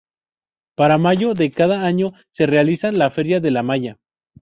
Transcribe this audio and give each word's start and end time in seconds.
Para 0.75 0.97
mayo 0.97 1.35
de 1.35 1.51
cada 1.51 1.85
año 1.85 2.11
se 2.31 2.47
realizan 2.47 2.97
las 2.97 3.13
Feria 3.13 3.39
de 3.39 3.51
La 3.51 3.61
Maya. 3.61 3.97